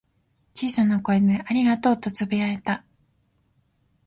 [0.55, 2.83] 小さな声で「ありがとう」とつぶやいた。